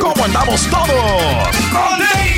[0.00, 1.48] ¿Cómo andamos todos?
[1.72, 2.37] ¡Con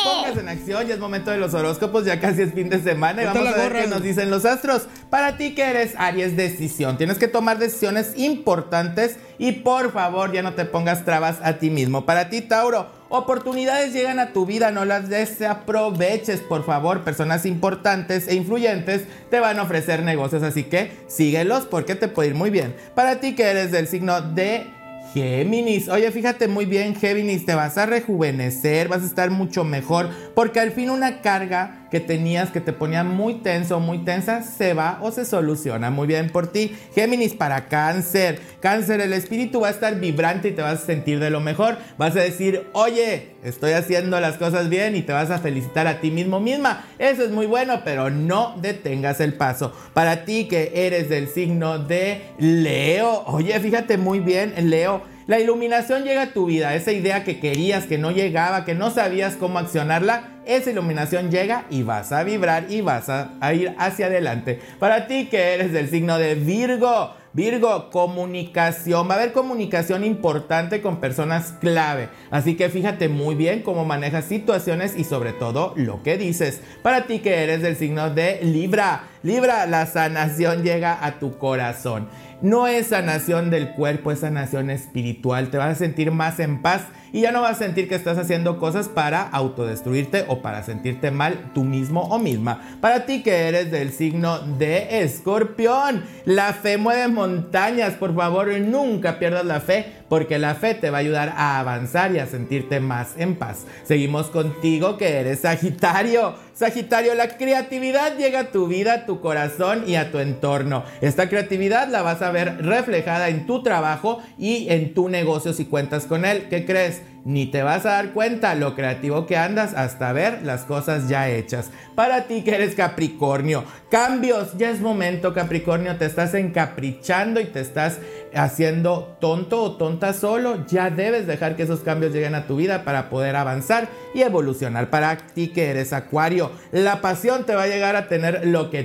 [0.04, 3.22] Póngase en acción, ya es momento de los horóscopos, ya casi es fin de semana
[3.22, 4.88] y vamos a ver qué nos dicen los astros.
[5.08, 6.98] Para ti que eres Aries, decisión.
[6.98, 11.70] Tienes que tomar decisiones importantes y por favor ya no te pongas trabas a ti
[11.70, 12.04] mismo.
[12.04, 17.02] Para ti, Tauro, oportunidades llegan a tu vida, no las desaproveches, por favor.
[17.04, 22.30] Personas importantes e influyentes te van a ofrecer negocios, así que síguelos porque te puede
[22.30, 22.74] ir muy bien.
[22.94, 24.66] Para ti que eres del signo de
[25.12, 30.08] Géminis, oye, fíjate muy bien, Géminis, te vas a rejuvenecer, vas a estar mucho mejor,
[30.36, 34.42] porque al fin una carga que tenías que te ponía muy tenso o muy tensa
[34.42, 35.90] se va o se soluciona.
[35.90, 36.76] Muy bien por ti.
[36.94, 38.40] Géminis para cáncer.
[38.60, 41.78] Cáncer, el espíritu va a estar vibrante y te vas a sentir de lo mejor.
[41.98, 46.00] Vas a decir, oye, estoy haciendo las cosas bien y te vas a felicitar a
[46.00, 46.84] ti mismo misma.
[46.98, 49.72] Eso es muy bueno, pero no detengas el paso.
[49.94, 53.24] Para ti que eres del signo de Leo.
[53.26, 55.02] Oye, fíjate muy bien, Leo.
[55.30, 58.90] La iluminación llega a tu vida, esa idea que querías, que no llegaba, que no
[58.90, 64.06] sabías cómo accionarla, esa iluminación llega y vas a vibrar y vas a, ir hacia
[64.06, 64.58] adelante.
[64.80, 69.08] Para ti que eres del signo de Virgo, Virgo, comunicación.
[69.08, 72.08] Va a haber comunicación importante con personas clave.
[72.32, 76.60] Así que fíjate muy bien cómo manejas situaciones y sobre todo lo que dices.
[76.82, 79.04] Para ti que eres del signo de Libra.
[79.22, 82.08] Libra, la sanación llega a tu corazón.
[82.42, 85.50] No es sanación del cuerpo, es sanación espiritual.
[85.50, 88.18] Te vas a sentir más en paz y ya no vas a sentir que estás
[88.18, 92.78] haciendo cosas para autodestruirte o para sentirte mal tú mismo o misma.
[92.80, 97.94] Para ti que eres del signo de escorpión, la fe mueve montañas.
[97.94, 102.14] Por favor, nunca pierdas la fe porque la fe te va a ayudar a avanzar
[102.14, 103.66] y a sentirte más en paz.
[103.84, 106.34] Seguimos contigo que eres Sagitario.
[106.54, 110.84] Sagitario, la creatividad llega a tu vida, a tu corazón y a tu entorno.
[111.00, 115.64] Esta creatividad la vas a ver reflejada en tu trabajo y en tu negocio si
[115.64, 116.46] cuentas con él.
[116.48, 117.02] ¿Qué crees?
[117.24, 121.28] Ni te vas a dar cuenta lo creativo que andas hasta ver las cosas ya
[121.28, 121.70] hechas.
[121.94, 127.60] Para ti que eres Capricornio, cambios, ya es momento Capricornio, te estás encaprichando y te
[127.60, 127.98] estás
[128.34, 132.84] haciendo tonto o tonta solo, ya debes dejar que esos cambios lleguen a tu vida
[132.84, 134.90] para poder avanzar y evolucionar.
[134.90, 138.84] Para ti que eres Acuario, la pasión te va a llegar a tener lo que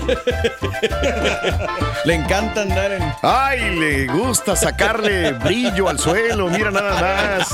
[2.06, 3.14] le encanta andar en.
[3.22, 7.50] Ay, le gusta sacarle brillo al suelo, mira nada más.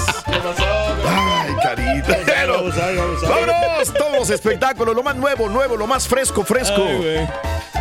[1.07, 2.17] Ay, carita.
[3.27, 6.83] Vámonos, todos los espectáculos, lo más nuevo, nuevo, lo más fresco, fresco.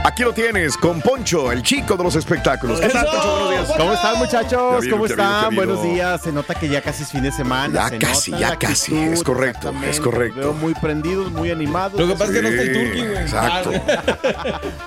[0.04, 2.80] Aquí lo tienes con Poncho, el chico de los espectáculos.
[2.80, 3.30] ¿Qué tal, Poncho?
[3.30, 3.78] Buenos días.
[3.78, 4.84] ¿Cómo están, muchachos?
[4.90, 5.54] ¿Cómo están?
[5.54, 6.20] Buenos días.
[6.22, 7.72] Se nota que ya casi es fin de semana.
[7.72, 8.92] Ya se casi, nota ya casi.
[8.96, 10.40] actitud, Es correcto, es correcto.
[10.40, 12.00] Veo muy prendidos, muy animados.
[12.00, 13.16] Lo que pasa es que no está el turqui, güey.
[13.22, 13.70] exacto.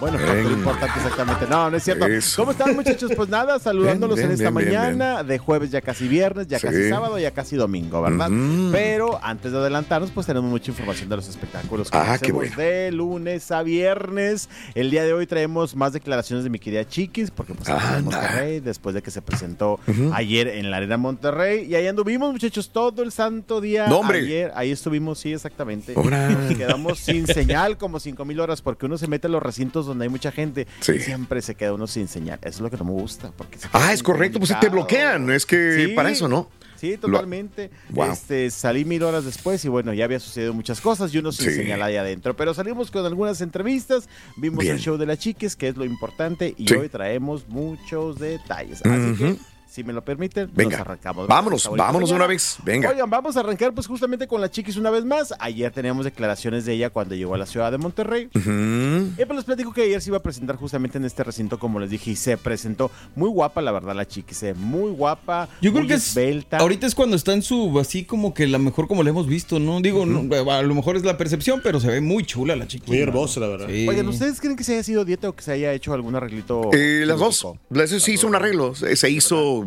[0.01, 0.49] Bueno, pero Venga.
[0.49, 1.45] lo importante exactamente.
[1.49, 2.05] No, no es cierto.
[2.07, 2.41] Eso.
[2.41, 3.11] ¿Cómo están, muchachos?
[3.15, 6.67] Pues nada, saludándolos Bien, en esta mañana, de jueves ya casi viernes, ya Sí.
[6.67, 8.29] casi sábado, ya casi domingo, ¿verdad?
[8.73, 12.33] Pero antes de adelantarnos, pues tenemos mucha información de los espectáculos que Ah, qué hacemos
[12.41, 12.55] bueno.
[12.57, 14.49] de lunes a viernes.
[14.75, 18.03] El día de hoy traemos más declaraciones de mi querida Chiquis, porque pues en.
[18.05, 19.79] Monterrey, después de que se presentó
[20.13, 21.65] ayer en la Arena Monterrey.
[21.65, 23.87] Y ahí anduvimos, muchachos, todo el santo día.
[23.87, 24.19] No, hombre.
[24.19, 25.93] Ayer, ahí estuvimos, sí, exactamente.
[25.95, 26.05] Nos
[26.57, 30.03] quedamos sin señal como cinco mil horas porque uno se mete a los recintos donde
[30.03, 30.93] hay mucha gente Sí.
[30.93, 32.39] y siempre se queda uno sin señal.
[32.41, 33.31] Eso es lo que no me gusta.
[33.37, 34.71] Porque se Ah, es correcto, pues te incomunicado.
[35.05, 35.29] bloquean.
[35.31, 35.93] Es que Sí.
[35.93, 36.49] para eso, ¿no?
[36.75, 37.69] Sí, totalmente.
[37.89, 38.11] Wow.
[38.11, 41.49] Este, salí mil horas después y bueno, ya había sucedido muchas cosas y uno sin
[41.49, 41.55] Sí.
[41.55, 42.35] señal ahí adentro.
[42.35, 44.75] Pero salimos con algunas entrevistas, vimos Bien.
[44.75, 46.73] el show de las chiques, que es lo importante, y Sí.
[46.75, 48.81] hoy traemos muchos detalles.
[48.85, 49.37] Así que.
[49.75, 51.27] Si me lo permiten, Venga, nos arrancamos.
[51.27, 52.15] vámonos, vámonos mañana.
[52.15, 52.57] una vez.
[52.63, 52.91] Venga.
[52.91, 55.33] Oigan, vamos a arrancar pues justamente con la chiquis una vez más.
[55.37, 58.29] Ayer teníamos declaraciones de ella cuando llegó a la ciudad de Monterrey.
[58.33, 59.21] Ujú.
[59.21, 61.81] Y pues les platico que ayer se iba a presentar justamente en este recinto, como
[61.81, 65.49] les dije, y se presentó muy guapa, la verdad, la chiquis, eh, muy guapa.
[65.61, 66.59] Yo creo que es, esbelta.
[66.59, 69.59] ahorita es cuando está en su, así como que la mejor como la hemos visto,
[69.59, 69.81] ¿no?
[69.81, 72.85] Digo, no, a lo mejor es la percepción, pero se ve muy chula la chica.
[72.87, 73.67] Muy hermosa, la verdad.
[73.67, 73.85] Sí.
[73.89, 76.69] Oigan, ¿ustedes creen que se haya sido dieta o que se haya hecho algún arreglito?
[76.71, 77.45] Eh, las dos.
[77.69, 78.73] dos se hizo un arreglo.
[78.73, 79.64] Se se hizo.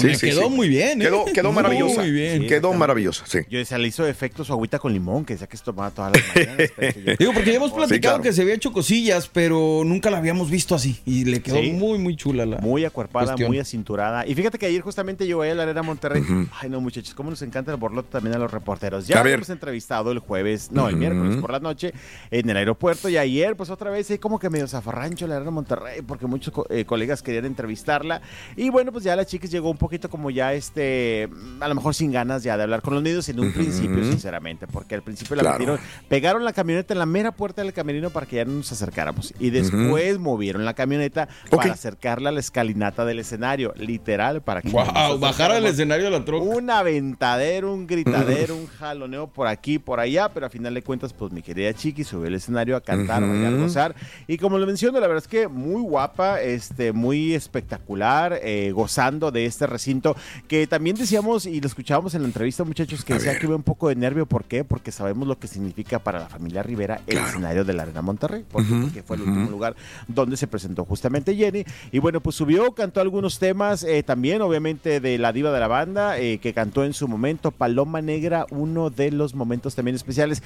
[0.00, 0.26] Se Sí.
[0.30, 1.04] quedó muy bien, ¿eh?
[1.06, 2.02] Quedó, quedó Muy maravillosa.
[2.02, 2.42] bien.
[2.42, 3.38] Sí, Quedó maravillosa, sí.
[3.48, 6.12] Yo decía, le hizo efecto su agüita con limón, que decía que se tomaba todas
[6.12, 6.70] las mañanas.
[6.76, 8.22] yo- Digo, porque ya hemos Sí, platicado claro.
[8.22, 11.00] que se había hecho cosillas, pero nunca la habíamos visto así.
[11.04, 11.70] Y le quedó Sí.
[11.72, 12.58] muy, muy chula la.
[12.58, 13.48] Muy acuerpada, Cuestión.
[13.48, 14.26] muy acinturada.
[14.26, 16.22] Y fíjate que ayer justamente llegó ahí a la arena Monterrey.
[16.60, 19.06] Ay, no, muchachos, cómo nos encanta el borlote también a los reporteros.
[19.06, 21.92] Ya hemos entrevistado el jueves, no, el miércoles por la noche
[22.30, 23.08] en el aeropuerto.
[23.08, 26.66] Y ayer, pues otra vez, como que medio zafarrancho la arena Monterrey, porque muchos co-
[26.70, 28.20] eh, colegas querían entrevistarla.
[28.56, 31.28] Y bueno, pues ya la chica llegó un poquito como ya este,
[31.60, 34.66] a lo mejor sin ganas ya de hablar con los niños en un principio, sinceramente,
[34.66, 35.58] porque al principio la Claro.
[35.58, 38.70] metieron, pegaron la camioneta en la mera puerta del camerino para que ya no nos
[38.72, 39.34] acercáramos.
[39.38, 44.70] Y después movieron la camioneta para acercarla a la escalinata del escenario, literal, para que
[44.70, 46.44] Wow, bajar al escenario de la troca.
[46.44, 51.12] Un aventadero, un gritadero, un jaloneo por aquí, por allá, pero a final de cuentas,
[51.12, 53.94] pues mi querida Chiqui subió al escenario a cantar, a gozar.
[54.26, 59.30] Y como lo menciono, la verdad es que muy guapa, este, muy espectacular, eh, gozando
[59.30, 60.16] de este recinto,
[60.48, 63.40] que también decíamos y lo escuchábamos en la entrevista, muchachos, que A decía ver.
[63.40, 64.26] que hubo un poco de nervio.
[64.26, 64.62] ¿Por qué?
[64.64, 67.28] Porque sabemos lo que significa para la familia Rivera el Claro.
[67.28, 69.74] escenario de la Arena Monterrey, porque fue el último lugar
[70.08, 71.64] donde se presentó justamente Jenny.
[71.92, 75.68] Y bueno, pues subió, cantó algunos temas eh, también, obviamente, de la diva de la
[75.68, 80.42] banda, eh, que cantó en su momento Paloma Negra, uno de los momentos también especiales.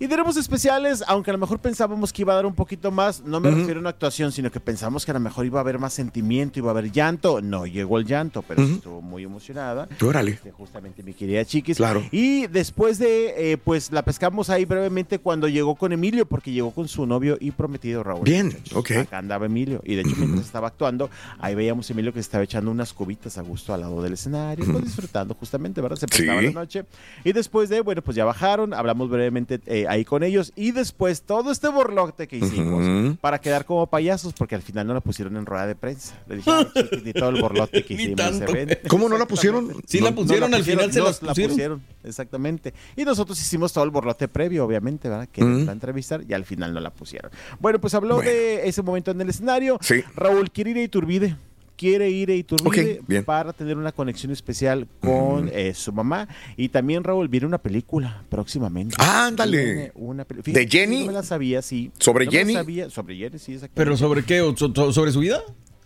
[0.00, 3.22] Y tenemos especiales, aunque a lo mejor pensábamos que iba a dar un poquito más,
[3.22, 5.62] no me refiero a una actuación, sino que pensamos que a lo mejor iba a
[5.62, 7.40] haber más sentimiento, iba a haber llanto.
[7.40, 9.88] No llegó el llanto, pero estuvo muy emocionada.
[10.02, 10.32] Órale.
[10.32, 11.76] Este, justamente mi querida Chiquis.
[11.76, 12.02] Claro.
[12.10, 16.72] Y después de, eh, pues la pescamos ahí brevemente cuando llegó con Emilio, porque llegó
[16.72, 18.24] con su novio y prometido Raúl.
[18.24, 18.76] Bien, muchachos.
[18.76, 18.90] ok.
[19.02, 19.80] Acá andaba Emilio.
[19.84, 21.08] Y de hecho, mientras estaba actuando,
[21.38, 24.14] ahí veíamos a Emilio que se estaba echando unas cubitas a gusto al lado del
[24.14, 25.96] escenario, pues disfrutando justamente, ¿verdad?
[25.98, 26.46] Se prestaba Sí.
[26.46, 26.84] la noche.
[27.22, 30.52] Y después de, bueno, pues ya bajaron, hablamos brevemente eh, ahí con ellos.
[30.56, 34.94] Y después todo este borlote que hicimos para quedar como payasos, porque al final no
[34.94, 36.14] la pusieron en rueda de prensa.
[36.28, 38.80] Le dije, "Ay, Chiquis, ni todo el borlote que hicimos se.
[38.88, 39.72] ¿Cómo no la pusieron?
[39.86, 41.52] Sí la No- pusieron, al final se las la pusieron.
[41.52, 42.74] pusieron, exactamente.
[42.96, 45.28] Y nosotros hicimos todo el borlote previo, obviamente, ¿verdad?
[45.30, 45.66] Que Mm.
[45.66, 47.30] la entrevistar y al final no la pusieron.
[47.60, 48.30] Bueno, pues habló Bueno.
[48.30, 49.78] de ese momento en el escenario.
[49.80, 50.02] Sí.
[50.14, 51.36] Raúl quiere ir a Iturbide.
[51.76, 53.24] Quiere ir a Iturbide Ok, bien.
[53.24, 56.28] para tener una conexión especial con eh, su mamá.
[56.56, 58.94] Y también, Raúl, viene una película próximamente.
[59.00, 59.64] Ándale.
[59.64, 61.00] Viene una peli- ¿De Fíjate, Jenny?
[61.00, 61.90] No me la sabía, sí.
[61.98, 62.54] ¿Sobre No me la Jenny?
[62.54, 62.90] sabía.
[62.90, 64.40] Sobre Jenny, sí, exactamente ¿Pero sobre qué?
[64.40, 65.42] ¿O so- so- ¿Sobre su vida?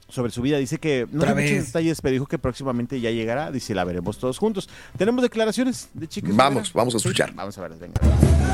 [0.08, 0.58] Sobre su vida.
[0.58, 3.50] Dice que no tiene muchos detalles, pero dijo que próximamente ya llegará.
[3.50, 4.68] Dice, la veremos todos juntos.
[4.96, 6.34] Tenemos declaraciones de chicas.
[6.34, 7.32] Vamos, vamos a escuchar.
[7.34, 8.00] Vamos a verlas, venga.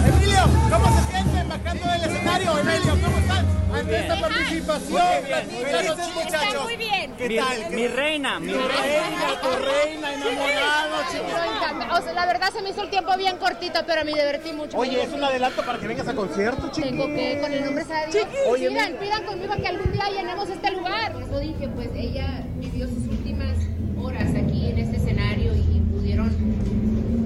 [0.06, 0.38] Emilio,
[0.70, 2.58] ¿cómo se siente bajando del escenario?
[2.58, 3.46] Emilio, ¿cómo están?
[3.74, 5.02] Ante esta participación.
[5.24, 6.62] Felices muchachos.
[6.64, 7.12] muy bien.
[7.16, 7.70] ¿Qué tal?
[7.74, 11.98] Mi reina, mi Tu reina, tu reina, enamorado, chicos.
[11.98, 14.76] O sea, la verdad se me hizo el tiempo bien cortito, pero me divertí mucho.
[14.76, 16.88] Oye, es un adelanto para que vengas a concierto, chiqui.
[16.88, 19.00] Tengo que, con el nombre de Dios, Oye, pidan, mira.
[19.00, 21.12] pidan conmigo que algún día llenemos este lugar.
[21.44, 23.54] Dije, pues ella vivió sus últimas
[24.02, 26.30] horas aquí en este escenario y pudieron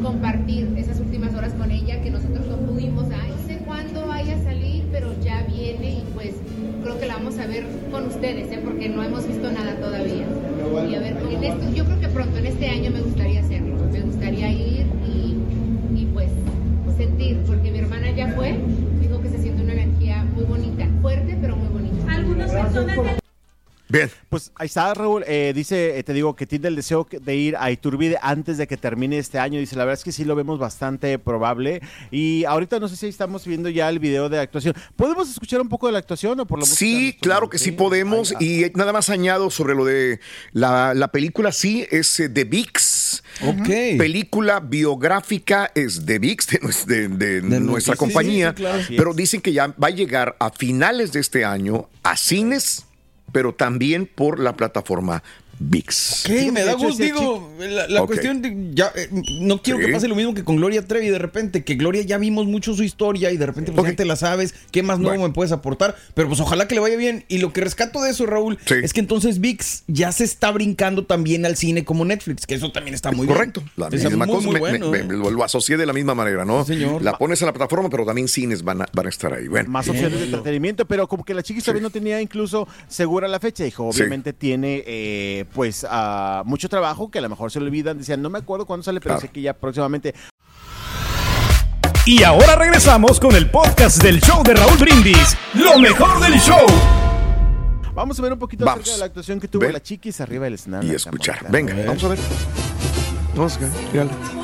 [0.03, 3.05] compartir esas últimas horas con ella que nosotros no pudimos.
[3.13, 6.35] Ay, sé cuándo vaya a salir, pero ya viene y pues
[6.83, 8.61] creo que la vamos a ver con ustedes, ¿eh?
[8.65, 10.27] porque no hemos visto nada todavía.
[10.91, 13.77] Y a ver, en esto, yo creo que pronto, en este año me gustaría hacerlo.
[13.93, 15.37] Me gustaría ir y,
[15.97, 16.31] y pues
[16.97, 18.59] sentir, porque mi hermana ya fue,
[19.01, 22.05] dijo que se siente una energía muy bonita fuerte, pero muy bonito.
[22.09, 23.18] Algunas personas
[23.89, 24.11] Bien.
[24.29, 25.25] Pues ahí está, Raúl.
[25.27, 28.59] Eh, dice, eh, te digo, que tiene el deseo que- de ir a Iturbide antes
[28.59, 29.59] de que termine este año.
[29.59, 31.81] Dice, la verdad es que sí lo vemos bastante probable.
[32.11, 34.75] Y ahorita no sé si estamos viendo ya el video de actuación.
[34.97, 36.79] ¿Podemos escuchar un poco de la actuación o por la música?
[36.79, 38.33] Sí, claro que sí podemos.
[38.39, 40.21] Ahí- Y nada más añado sobre lo de
[40.53, 43.23] la, la película, sí, es eh, de VIX.
[43.43, 43.69] Ok.
[43.99, 46.47] Película biográfica es de VIX,
[46.87, 48.51] de, de- de nuestra compañía.
[48.51, 48.83] sí, sí, claro.
[48.89, 52.85] Pero dicen que ya va a llegar a finales de este año a cines,
[53.33, 55.23] pero también por la plataforma
[55.61, 56.25] VIX.
[56.27, 59.09] Ok, me da gusto, digo, la, la cuestión de, ya, eh,
[59.41, 59.87] no quiero Sí.
[59.87, 62.75] que pase lo mismo que con Gloria Trevi de repente, que Gloria ya vimos mucho
[62.75, 63.91] su historia y de repente pues Ok.
[63.91, 65.29] ya te la sabes, ¿qué más nuevo Bueno.
[65.29, 65.97] me puedes aportar?
[66.15, 67.25] Pero pues ojalá que le vaya bien.
[67.29, 68.75] Y lo que rescato de eso, Raúl, Sí.
[68.83, 72.71] es que entonces VIX ya se está brincando también al cine como Netflix, que eso
[72.73, 73.73] también está muy Correcto, bien.
[73.77, 74.47] la Está misma muy, cosa.
[74.47, 75.05] muy me- bueno, me- ¿eh?
[75.05, 76.65] me- lo, asocié de la misma manera, ¿no?
[76.65, 77.03] Sí, señor.
[77.03, 79.49] La pones en la plataforma, pero también cines van a, van a estar ahí.
[79.49, 83.29] Bueno, Más opciones de entretenimiento, pero como que la chiquis todavía no tenía incluso segura
[83.29, 83.65] la fecha.
[83.65, 84.01] Dijo, Sí.
[84.01, 87.99] obviamente tiene eh, pues ah, mucho trabajo que a lo mejor se le olvidan.
[87.99, 89.21] Decían, no me acuerdo cuándo sale, pero Claro.
[89.27, 90.15] sé que ya próximamente.
[92.07, 95.37] Y ahora regresamos con el podcast del show de Raúl Brindis.
[95.55, 96.67] Lo mejor del show.
[97.95, 98.81] Vamos a ver un poquito Vamos.
[98.83, 99.73] acerca de la actuación que tuvo Ven.
[99.73, 100.93] la chiquis arriba del escenario.
[100.93, 101.45] y escuchar.
[101.51, 102.19] Venga, vamos a ver.
[103.35, 104.38] Vamos a ver.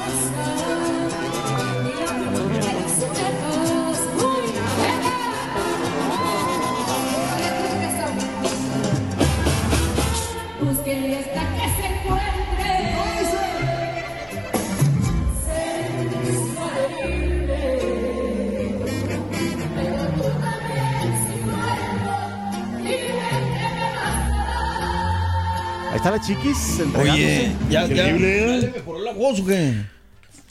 [26.15, 27.53] La chiquis Oye, entregándose.
[27.71, 29.75] ya, ya, ya le mejoró la voz, ¿o qué?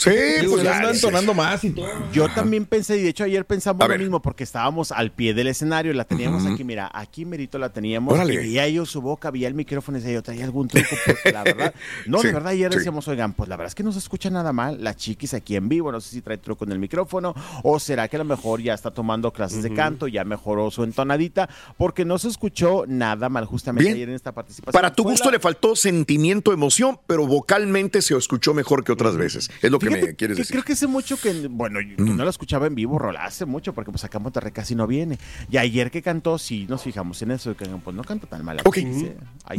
[0.03, 1.87] Sí, Digo, pues ya ya, anda sí, entonando más y todo.
[2.11, 5.47] Yo también pensé, y de hecho ayer pensamos lo mismo, porque estábamos al pie del
[5.47, 8.33] escenario, la teníamos aquí, mira, aquí merito la teníamos, Órale.
[8.33, 10.89] y veía yo su boca, veía el micrófono y decía yo, ¿traía algún truco?
[11.05, 11.73] Porque la verdad,
[12.05, 12.77] no, Sí, de verdad ayer sí.
[12.79, 15.55] decíamos, oigan, pues la verdad es que no se escucha nada mal, la chiquis aquí
[15.55, 17.33] en vivo, no sé si trae truco en el micrófono,
[17.63, 20.83] o será que a lo mejor ya está tomando clases de canto, ya mejoró su
[20.83, 23.95] entonadita, porque no se escuchó nada mal justamente Bien.
[23.95, 24.73] ayer en esta participación.
[24.73, 29.15] Para tu gusto la- le faltó sentimiento, emoción, pero vocalmente se escuchó mejor que otras
[29.17, 29.49] veces.
[29.61, 30.53] Es lo que Fíjate me quieres que decir.
[30.53, 33.73] Creo que hace mucho que, bueno, yo no la escuchaba en vivo, Rola, hace mucho,
[33.73, 35.17] porque pues acá en Monterrey casi no viene.
[35.49, 38.61] Y ayer que cantó, sí nos fijamos en eso, que pues no canta tan mal.
[38.65, 38.77] Ok.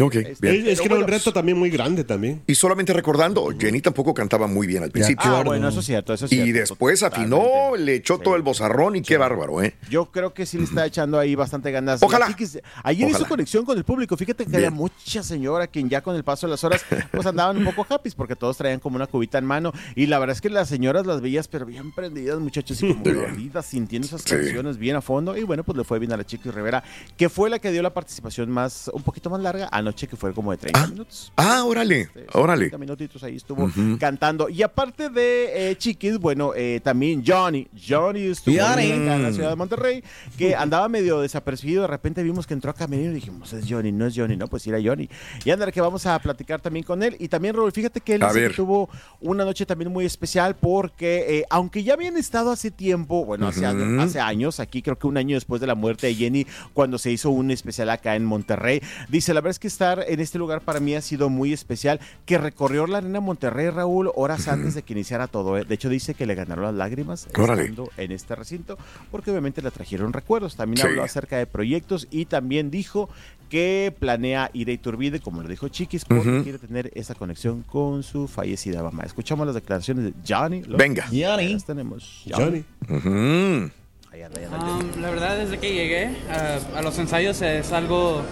[0.00, 0.66] Ok, este, bien.
[0.66, 2.42] Es, es que era un reto también muy grande también.
[2.46, 5.30] Y solamente recordando, Jenny tampoco cantaba muy bien al principio.
[5.36, 7.78] Ah, bueno, eso es cierto, eso es y después afinó, totalmente.
[7.84, 9.74] le echó todo el bozarrón y qué bárbaro, ¿eh?
[9.90, 12.02] Yo creo que sí le está echando ahí bastante ganas.
[12.02, 12.28] Ojalá.
[12.28, 13.28] Chiquis, ayer hizo Ojalá.
[13.28, 14.16] conexión con el público.
[14.16, 14.64] Fíjate que Bien.
[14.64, 17.86] había mucha señora quien ya con el paso de las horas pues andaban un poco
[17.88, 19.72] happy porque todos traían como una cubita en mano.
[19.94, 23.04] Y la verdad es que las señoras las veías pero bien prendidas, muchachos, y como
[23.04, 24.30] dormidas, sintiendo esas Sí.
[24.30, 25.36] canciones bien a fondo.
[25.36, 26.82] Y bueno, pues le fue bien a la Chiquis Rivera,
[27.16, 30.32] que fue la que dio la participación más, un poquito más larga anoche, que fue
[30.32, 31.32] como de 30 Ah, minutos.
[31.36, 32.60] Ah, órale, Este, órale.
[32.70, 34.48] 30 minutitos ahí estuvo cantando.
[34.48, 37.66] Y aparte de eh, Chiquis, bueno, eh, también Johnny.
[37.76, 38.90] Johnny estuvo Johnny.
[38.90, 40.02] en la ciudad de Monterrey,
[40.38, 41.82] que andaba medio desapercibido.
[41.82, 44.46] De repente vimos que entró a Camerino y dijimos, es Johnny, no es Johnny, no,
[44.48, 45.08] pues era Johnny.
[45.44, 47.16] Y andar que vamos a platicar también con él.
[47.18, 48.88] Y también, Raúl, fíjate que él que tuvo
[49.20, 53.64] una noche también muy especial porque, eh, aunque ya habían estado hace tiempo, bueno, hace,
[53.66, 57.10] hace años, aquí creo que un año después de la muerte de Jenny, cuando se
[57.10, 60.60] hizo un especial acá en Monterrey, dice, la verdad es que estar en este lugar
[60.62, 64.82] para mí ha sido muy especial, que recorrió la arena Monterrey, Raúl, horas antes de
[64.82, 65.56] que iniciara todo.
[65.58, 65.64] ¿eh?
[65.64, 67.62] De hecho, dice que le ganaron las lágrimas Órale.
[67.62, 68.78] estando en este recinto,
[69.10, 70.56] porque obviamente le trajeron recuerdos.
[70.56, 70.86] También Sí.
[70.88, 73.08] habló acerca de proyectos y también dijo
[73.50, 78.02] que planea ir a Iturbide, como lo dijo Chiquis, porque quiere tener esa conexión con
[78.02, 79.04] su fallecida mamá.
[79.04, 80.62] Escuchamos las declaraciones de Johnny.
[80.62, 81.04] Lo- Venga.
[81.04, 81.52] Johnny.
[81.52, 82.24] Las tenemos.
[82.28, 82.64] Johnny.
[82.88, 83.70] Anda Johnny.
[84.14, 88.22] Um, la verdad, desde que llegué uh, a los ensayos es algo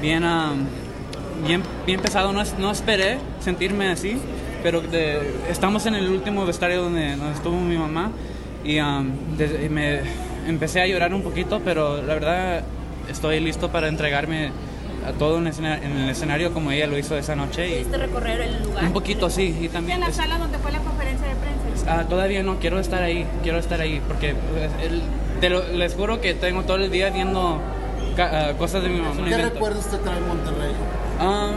[0.00, 0.64] bien, um,
[1.46, 2.32] bien, bien pesado.
[2.32, 4.18] No, no esperé sentirme así,
[4.62, 8.10] pero de- estamos en el último vestuario donde, donde estuvo mi mamá
[8.64, 10.00] y um, desde- me
[10.46, 12.62] empecé a llorar un poquito, pero la verdad
[13.08, 14.50] estoy listo para entregarme
[15.06, 17.68] a todo en el escena- en el escenario como ella lo hizo esa noche.
[17.70, 18.84] ¿Pudiste recorrer el lugar?
[18.84, 19.56] un poquito, sí.
[19.60, 22.00] Y también en la sala donde fue la conferencia de prensa.
[22.00, 25.00] Ah, todavía no, quiero estar ahí, quiero estar ahí, porque pues, el-
[25.40, 27.58] te lo- les juro que tengo todo el día viendo
[28.16, 29.24] ca- ah, cosas de mi mamá.
[29.28, 30.72] ¿Qué recuerdos te trae Monterrey?
[31.18, 31.50] Ah,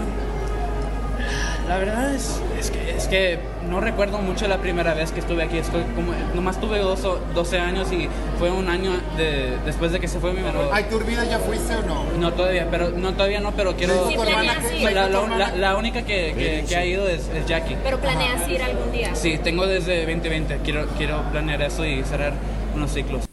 [1.68, 5.44] la verdad es, es, que, es que no recuerdo mucho la primera vez que estuve
[5.44, 9.94] aquí, estoy como, nomás tuve dos o- 12 años y fue un año de, después
[9.94, 10.60] de que se fue mi mamá.
[10.74, 12.04] ¿A Iturbide ya fuiste o no?
[12.20, 14.10] No todavía, pero no todavía no, pero quiero.
[14.10, 14.92] Sí, planeas ir.
[14.92, 17.78] la, la- la- la única que, que- que ha ido es, es Jackie.
[17.82, 19.16] Pero planeas ir algún día.
[19.16, 20.58] Sí, tengo desde 2020.
[20.66, 22.34] Quiero, quiero planear eso y cerrar
[22.76, 23.24] unos ciclos.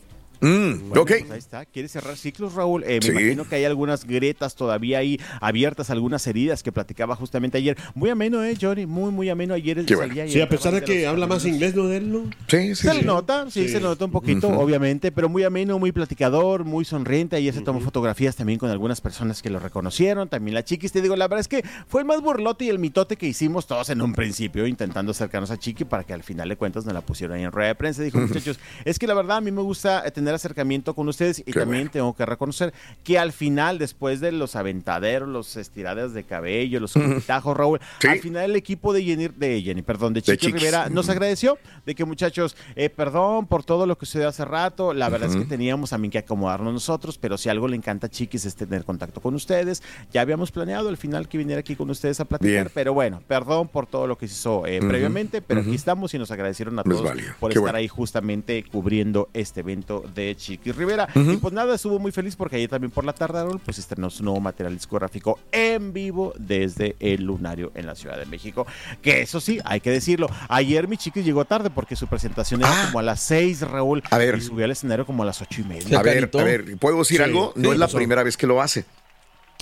[0.40, 1.12] Mm, Bueno, ok.
[1.20, 1.66] pues ahí está.
[1.66, 2.82] ¿Quiere cerrar ciclos, Raúl?
[2.84, 3.10] Eh, me Sí.
[3.10, 7.76] imagino que hay algunas grietas todavía ahí abiertas, algunas heridas que platicaba justamente ayer.
[7.94, 8.86] Muy ameno, ¿eh, Johnny?
[8.86, 9.84] Muy, muy ameno ayer.
[9.84, 11.86] Qué Sí, a pesar de que habla más inglés, ¿no?
[11.88, 12.24] De él, ¿no?
[12.48, 12.96] Sí, sí, Se sí.
[12.98, 13.68] le nota, sí, Sí.
[13.68, 17.36] se le nota un poquito, obviamente, pero muy ameno, muy platicador, muy sonriente.
[17.36, 20.28] Ayer se tomó fotografías también con algunas personas que lo reconocieron.
[20.28, 22.78] También la Chiquis, te digo, la verdad es que fue el más burlote y el
[22.78, 26.48] mitote que hicimos todos en un principio, intentando acercarnos a Chiqui para que al final
[26.48, 28.02] de cuentas nos la pusieron ahí en rueda de prensa.
[28.02, 31.40] Dijo, muchachos, es que la verdad a mí me gusta eh, tener acercamiento con ustedes
[31.40, 31.90] y Qué también bueno.
[31.92, 32.72] tengo que reconocer
[33.02, 38.08] que al final, después de los aventaderos, los estiradas de cabello, los escupitajos, Raúl, Sí.
[38.08, 40.60] al final el equipo de Jenny, de Jenny, perdón, de Chiqui Chiquis.
[40.60, 44.94] Rivera nos agradeció de que muchachos, eh, perdón por todo lo que sucedió hace rato,
[44.94, 48.10] la verdad es que teníamos también que acomodarnos nosotros, pero si algo le encanta a
[48.10, 49.82] Chiquis es tener contacto con ustedes,
[50.12, 52.70] ya habíamos planeado al final que viniera aquí con ustedes a platicar, Bien.
[52.74, 56.18] pero bueno, perdón por todo lo que se hizo eh, previamente, pero aquí estamos y
[56.18, 57.00] nos agradecieron a todos
[57.40, 57.78] por qué estar bueno.
[57.78, 61.08] ahí justamente cubriendo este evento de Chiquis Rivera.
[61.14, 61.32] Ujú.
[61.32, 64.10] Y pues nada, estuvo muy feliz porque ayer también por la tarde, Raúl, pues estrenó
[64.10, 68.66] su nuevo material discográfico en vivo desde el Lunario en la Ciudad de México.
[69.02, 70.28] Que eso sí, hay que decirlo.
[70.48, 72.84] Ayer mi chiquis llegó tarde porque su presentación era Ah.
[72.86, 74.02] como a las 6, Raúl.
[74.10, 74.36] A ver.
[74.38, 76.02] Y subió al escenario como a las ocho y A media.
[76.02, 76.40] ver, caritó.
[76.40, 77.52] a ver, ¿puedo decir Sí, algo?
[77.56, 78.84] No sí, es la primera vez que lo hace.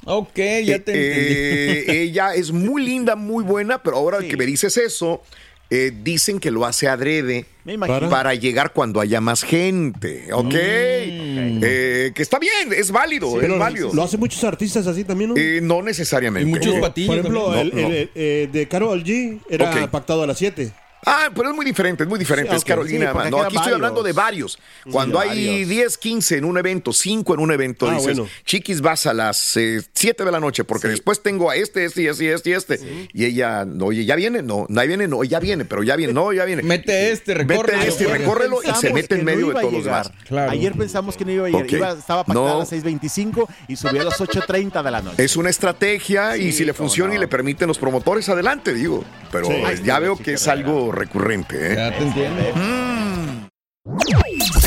[0.04, 1.98] Ok, ya te Eh, entendí.
[2.02, 4.28] ella es muy linda, muy buena, pero ahora Sí.
[4.28, 5.22] que me dices eso,
[5.70, 8.08] eh, dicen que lo hace adrede imagino.
[8.08, 10.32] para llegar cuando haya más gente.
[10.32, 10.54] Ok.
[10.54, 13.90] Eh, que está bien, es válido, es Pero válido.
[13.92, 15.36] lo hacen muchos artistas así también, ¿no?
[15.36, 16.48] Eh, no necesariamente.
[16.48, 17.66] Y muchos Por patillos ejemplo, también.
[17.66, 17.94] el, No, no.
[17.94, 19.90] el- eh, de Carol G era Ok.
[19.90, 20.72] pactado a las 7.
[21.06, 22.50] Ah, pero es muy diferente, es muy diferente.
[22.50, 22.64] Sí, es.
[22.64, 23.12] Carolina.
[23.24, 24.58] Sí, no, aquí estoy hablando de varios.
[24.90, 25.68] Cuando hay varios.
[25.68, 28.30] 10, 15 en un evento, 5 en un evento, Ah, dices, bueno.
[28.44, 32.02] chiquis, vas a las eh, 7 de la noche, porque después tengo a este, este,
[32.02, 33.08] y este, y este, y este.
[33.12, 34.42] Y ella, oye, ¿ya viene?
[34.42, 36.62] No, no, ahí viene, no, ya viene, pero ya viene, no, ya viene.
[36.62, 37.78] Mete este, recórrelo.
[37.78, 40.10] Mete este, recórrelo y se mete en no medio de todos los demás.
[40.26, 40.50] Claro.
[40.50, 41.70] Ayer pensamos que no iba a llegar.
[41.72, 42.56] Iba- estaba pactada No.
[42.56, 45.22] a las 6.25 y subió a las 8.30 de la noche.
[45.24, 49.04] Es una estrategia y si le funciona y le permiten los promotores, adelante, digo.
[49.30, 49.82] Pero Sí.
[49.84, 50.52] ya veo que es Chica
[50.92, 51.76] recurrente, ¿eh?
[51.76, 53.48] Ya te entiendo.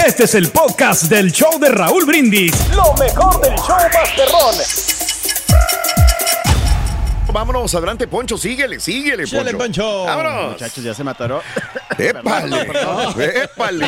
[0.05, 2.53] Este es el podcast del show de Raúl Brindis.
[2.75, 5.00] Lo mejor del show Masterrón.
[7.33, 9.57] Vámonos, adelante, Poncho, síguele, síguele, Poncho.
[9.57, 10.03] Poncho.
[10.05, 10.51] Vámonos.
[10.51, 11.41] Muchachos, ya se atoró.
[11.97, 12.67] ¡Épale!
[13.43, 13.87] ¡Épale!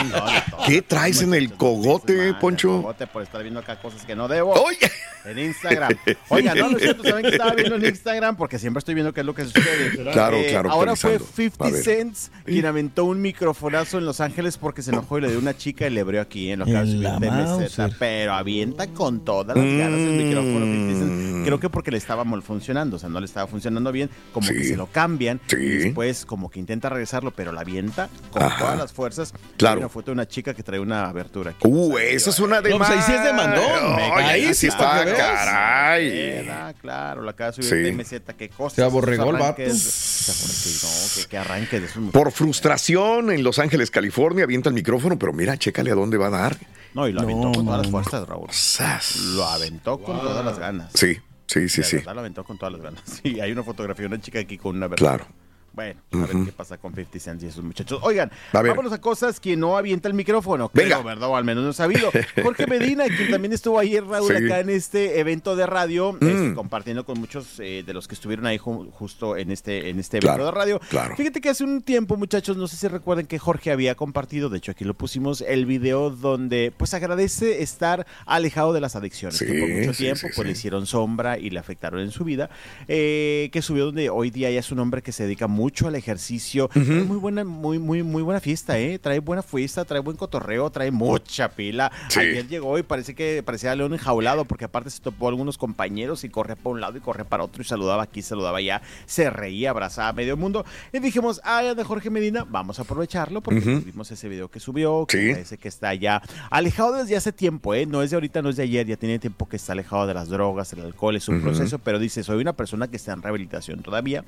[0.65, 2.69] ¿Qué traes en el cogote, Poncho?
[2.77, 4.53] cogote por estar viendo acá cosas que no debo.
[4.53, 4.89] ¡Oye!
[5.25, 5.93] En Instagram.
[6.29, 9.13] Oigan, no, no es cierto, saben que estaba viendo en Instagram porque siempre estoy viendo
[9.13, 9.63] qué es lo que sucede.
[9.93, 11.58] Eh, Claro, claro, Ahora fue actualizando.
[11.58, 11.84] 50 A ver.
[11.84, 15.56] Cents quien aventó un microfonazo en Los Ángeles porque se enojó y le dio una
[15.56, 17.69] chica y le abrió aquí en lo que En acaba de.
[17.99, 20.99] Pero avienta con todas las ganas el micrófono 50 Mm.
[20.99, 21.22] Cents.
[21.43, 24.47] Creo que porque le estaba mal funcionando, o sea, no le estaba funcionando bien, como
[24.47, 24.53] Sí.
[24.53, 25.56] que se lo cambian Sí.
[25.58, 28.58] y después como que intenta regresarlo, pero la avienta con Ajá.
[28.60, 29.34] todas las fuerzas.
[29.58, 29.75] Claro.
[29.75, 31.60] Hay una foto de una chica que trae una abertura aquí.
[31.67, 33.95] Uh, esa es una de No, pues ahí sí es de mandón.
[33.99, 36.10] Ay, Ahí sí está, caray.
[36.12, 37.91] Queda, claro, la acaba de subir Sí.
[37.91, 38.75] TMZ, qué cosas.
[38.75, 39.62] Se aborregó el vato.
[39.73, 42.34] se no, que, que arranque de esos Por muchachos.
[42.34, 46.32] frustración en Los Ángeles, California, avienta el micrófono, pero mira, chécale a dónde va a
[46.32, 46.58] dar.
[46.93, 48.47] No, y lo aventó con todas las fuerzas, Raúl.
[48.51, 49.15] ¡Sas!
[49.17, 50.91] Lo aventó con todas las ganas.
[50.93, 51.95] Sí, sí, sí, De sí.
[51.97, 53.03] verdad, lo aventó con todas las ganas.
[53.06, 55.17] Sí, hay una fotografía de una chica aquí con una abertura.
[55.17, 55.27] Claro.
[55.73, 57.99] Bueno, a ver qué pasa con 50 Cent y esos muchachos.
[58.03, 60.69] Oigan, A vámonos a cosas que no avienta el micrófono.
[60.73, 60.97] Venga.
[60.97, 61.29] Creo, ¿verdad?
[61.29, 62.12] O al menos no sabido.
[62.43, 64.45] Jorge Medina, quien también estuvo ayer, Raúl, Sí.
[64.45, 66.27] acá en este evento de radio, Mm.
[66.27, 69.99] este, compartiendo con muchos eh, de los que estuvieron ahí ju- justo en este, en
[69.99, 70.79] este evento Claro, de radio.
[70.89, 71.15] claro.
[71.15, 74.59] Fíjate que hace un tiempo, muchachos, no sé si recuerden que Jorge había compartido, de
[74.59, 79.38] hecho aquí lo pusimos, el video donde pues agradece estar alejado de las adicciones.
[79.39, 82.23] Sí, que por mucho sí, tiempo pues le hicieron sombra y le afectaron en su
[82.23, 82.51] vida.
[82.88, 85.95] eh, que subió donde hoy día ya es un hombre que se dedica mucho al
[85.95, 86.69] ejercicio.
[86.76, 88.99] Muy buena, muy, muy, muy buena fiesta, ¿eh?
[88.99, 91.89] Trae buena fiesta, trae buen cotorreo, trae mucha pila.
[92.10, 92.19] Sí.
[92.19, 96.26] Ayer llegó y parece que parecía león enjaulado porque aparte se topó a algunos compañeros
[96.26, 99.30] y corre para un lado y corre para otro y saludaba aquí, saludaba allá, se
[99.30, 100.65] reía, abrazaba a medio mundo.
[100.91, 103.86] Y dijimos, ah, ya de Jorge Medina, vamos a aprovecharlo porque Ujú.
[103.86, 105.32] vimos ese video que subió, que Sí.
[105.32, 107.86] parece que está ya alejado desde hace tiempo, ¿eh?
[107.86, 110.13] No es de ahorita, no es de ayer, ya tiene tiempo que está alejado de
[110.13, 113.21] las drogas, el alcohol, es un proceso, pero dice, soy una persona que está en
[113.21, 114.26] rehabilitación todavía.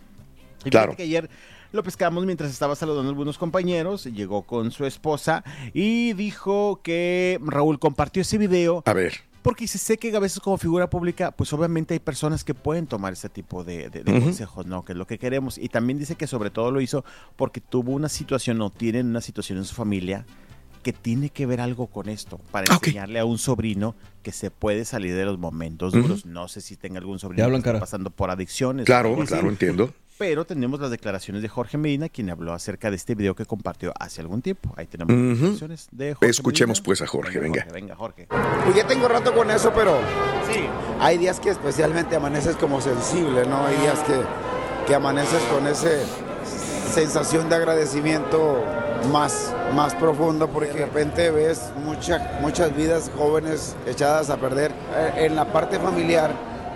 [0.65, 0.88] Y Claro.
[0.93, 1.30] fíjate que ayer
[1.71, 7.39] lo pescamos mientras estaba saludando a algunos compañeros, llegó con su esposa y dijo que
[7.43, 9.13] Raúl compartió ese video A ver.
[9.41, 12.88] porque dice, sé que a veces como figura pública, pues obviamente hay personas que pueden
[12.88, 14.21] tomar ese tipo de, de- de Ujú.
[14.23, 14.84] consejos, ¿no?
[14.86, 15.58] Que es lo que queremos.
[15.58, 17.04] Y también dice que sobre todo lo hizo
[17.36, 20.25] porque tuvo una situación o tienen una situación en su familia
[20.82, 24.51] que tiene que ver algo con esto, para Ah, enseñarle a un sobrino que se
[24.51, 26.28] puede salir de los momentos duros.
[26.28, 27.80] No sé si tenga algún sobrino que cara.
[27.80, 28.86] pasando por adicciones.
[28.86, 29.91] Claro, claro, entiendo.
[30.17, 33.93] Pero tenemos las declaraciones de Jorge Medina, quien habló acerca de este video que compartió
[33.99, 34.73] hace algún tiempo.
[34.78, 36.86] Ahí tenemos las declaraciones de Jorge Escuchemos Medina.
[36.86, 37.62] pues a Jorge, venga.
[37.63, 38.28] Jorge, venga, Jorge.
[38.63, 39.97] Pues ya tengo rato con eso, pero
[40.99, 43.65] hay días que especialmente amaneces como sensible, ¿no?
[43.65, 44.21] Hay días que,
[44.88, 45.89] que amaneces con esa
[46.93, 48.63] sensación de agradecimiento
[49.12, 54.71] más, más profundo porque de repente ves mucha- muchas vidas jóvenes echadas a perder.
[54.95, 56.34] Eh, En la parte familiar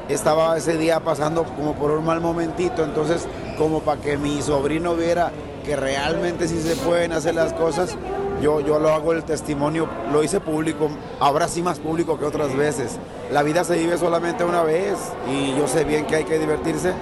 [0.09, 4.95] estaba ese día pasando como por un mal momentito, entonces como para que mi sobrino
[4.95, 5.31] viera
[5.63, 7.95] que realmente sí se pueden hacer las cosas,
[8.41, 12.55] yo, yo lo hago el testimonio, lo hice público, ahora sí más público que otras
[12.55, 12.97] veces.
[13.31, 14.95] La vida se vive solamente una vez
[15.29, 16.93] y yo sé bien que hay que divertirse.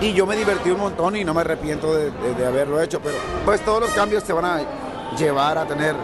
[0.00, 3.00] Y yo me divertí un montón y no me arrepiento de, de- de haberlo hecho,
[3.00, 4.60] pero pues todos los cambios te van a
[5.16, 5.94] llevar a tener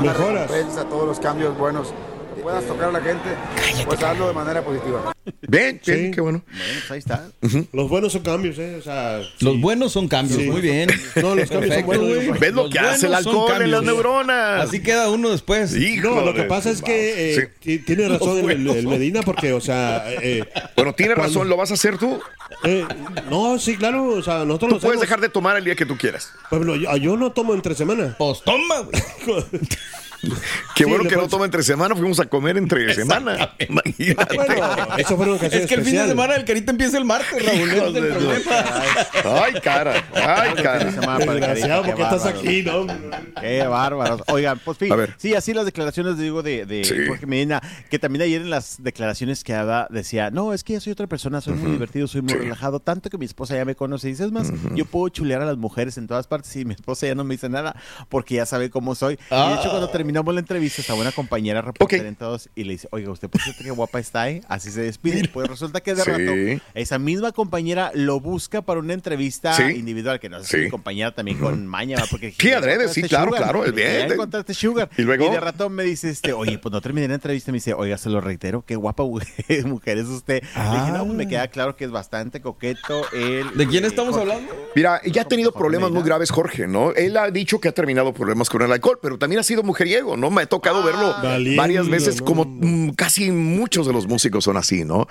[0.00, 0.12] una
[0.46, 1.92] recompensa, todos los cambios buenos.
[2.44, 3.30] Puedas tocar a la gente,
[3.86, 5.14] pues hazlo de manera positiva.
[5.48, 6.10] Bien, bien, Sí.
[6.10, 6.42] qué bueno.
[6.46, 7.28] Bueno, pues ahí está.
[7.72, 8.76] Los buenos son cambios, ¿eh?
[8.78, 10.50] O sea, Los buenos son cambios, Sí.
[10.50, 10.90] muy bien.
[11.16, 12.38] No, los cambios son buenos, güey.
[12.38, 13.84] ¿Ves lo Los que hace el alcohol en las cambios.
[13.96, 14.60] neuronas?
[14.68, 15.74] Así queda uno después.
[15.74, 18.84] Hijo No, lo que pasa es que eh, tiene razón el, el- el buenos.
[18.92, 20.04] Medina porque, o sea...
[20.12, 20.44] eh,
[20.76, 22.20] Bueno, tiene cuando- razón, ¿lo vas a hacer tú?
[22.64, 22.84] eh,
[23.30, 25.00] no, sí, claro, o sea, nosotros Tú lo puedes hacemos.
[25.00, 26.30] dejar de tomar el día que tú quieras.
[26.50, 28.14] Ejemplo, yo, yo no tomo entre semana.
[28.18, 29.44] Pues toma, güey.
[30.74, 33.54] Qué Sí, bueno que no toma entre semana, fuimos a comer entre semana.
[33.68, 34.36] Imagínate.
[34.36, 34.54] Bueno,
[34.98, 37.44] eso fue una ocasión Es que el fin de semana del carita empieza el martes,
[37.44, 37.70] Raúl.
[37.70, 38.42] el de.
[39.24, 40.04] Ay, cara.
[40.14, 40.84] Ay, cara.
[40.84, 42.86] Desgraciado, Qué porque estás aquí, ¿no?
[43.40, 44.22] Qué bárbaros.
[44.28, 45.14] Oigan, pues ver.
[45.18, 46.94] sí, así las declaraciones digo de, de Sí.
[47.08, 50.80] Jorge Medina, que también ayer en las declaraciones que daba decía, no, es que ya
[50.80, 53.74] soy otra persona, soy muy divertido, soy muy relajado, tanto que mi esposa ya me
[53.74, 54.08] conoce.
[54.08, 56.74] Y dice, es más, yo puedo chulear a las mujeres en todas partes y mi
[56.74, 57.74] esposa ya no me dice nada
[58.08, 59.14] porque ya sabe cómo soy.
[59.30, 62.74] Y de hecho, cuando terminamos la entrevista, estaba una compañera reportera en todos y le
[62.74, 64.42] dice, oiga, ¿usted por qué qué guapa está, eh?
[64.48, 65.28] Así se despide.
[65.28, 66.10] Pues resulta que de Sí.
[66.10, 69.62] rato esa misma compañera lo busca para una entrevista Sí.
[69.74, 70.62] individual, que no sé si Sí.
[70.64, 72.06] mi compañera también con maña, ¿va?
[72.08, 73.42] porque Sí, adrede, sí, claro, sugar.
[73.42, 74.12] claro, bien.
[74.12, 74.88] encontraste sugar.
[74.96, 75.30] ¿Y luego?
[75.30, 77.50] de rato me dice, este, oye, pues no terminé la entrevista.
[77.50, 79.02] Me dice, oiga, se lo reitero, qué guapa
[79.64, 80.42] mujer, es usted.
[80.42, 83.02] Le dije, no, pues me queda claro que es bastante coqueto.
[83.12, 84.30] Él, ¿De quién eh, estamos Jorge.
[84.32, 84.54] hablando?
[84.76, 86.92] Mira, ya ha tenido problemas muy graves, Jorge, ¿no?
[86.92, 90.03] Él ha dicho que ha terminado problemas con el alcohol, pero también ha sido mujeriego,
[90.16, 90.30] ¿no?
[90.30, 92.24] Me ha tocado verlo Valiendo, varias veces, ¿no?
[92.26, 95.06] como mm, casi muchos de los músicos son así, ¿no?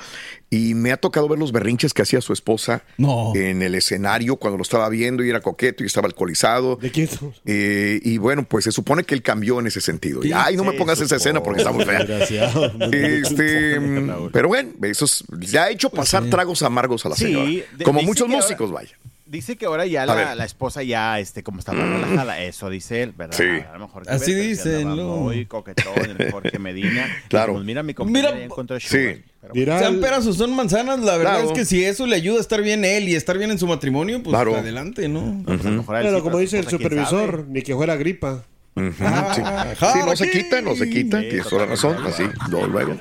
[0.49, 3.33] Y me ha tocado ver los berrinches que hacía su esposa No.
[3.35, 6.75] en el escenario cuando lo estaba viendo y era coqueto y estaba alcoholizado.
[6.75, 7.09] ¿De quién?
[7.45, 10.23] Eh, y bueno, pues se supone que él cambió en ese sentido.
[10.23, 12.05] Y, ay, no me pongas esa escena porque está muy fea.
[12.93, 13.79] Este,
[14.31, 17.49] pero bueno, eso es- le ha hecho pasar tragos amargos a la señora.
[17.83, 18.97] como muchos ahora- músicos, vaya.
[19.33, 23.13] Dice que ahora ya la, esposa ya, este, como está más relajada, eso dice él,
[23.17, 23.35] ¿verdad?
[23.35, 23.43] Sí.
[23.67, 25.17] A lo mejor que Así dicen, ¿no?
[25.17, 27.07] Muy coquetón, el Jorge Medina.
[27.29, 27.47] Claro.
[27.53, 29.23] Dijimos, mira, mi compañera Mira, encontró sí.
[29.41, 31.47] Pero Dirá Sean el- peras o son manzanas, la verdad Claro.
[31.47, 33.65] es que si eso le ayuda a estar bien él y estar bien en su
[33.65, 34.55] matrimonio, pues Claro.
[34.55, 35.41] adelante, ¿no?
[35.43, 37.73] pues, a lo mejor a él sí, Pero como dice el ¿quién supervisor, ni que
[37.73, 38.43] fuera gripa.
[38.75, 39.03] Ujú, sí.
[39.03, 42.99] Ah, Sí, no se quita, no se quita, Sí, tienes toda la razón, así, luego.